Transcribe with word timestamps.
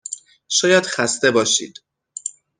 شاید 0.47 0.85
خسته 0.85 1.31
باشید. 1.31 1.79